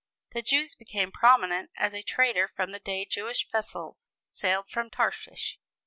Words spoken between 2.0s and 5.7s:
trader from the day Jewish vessels sailed from Tarshish.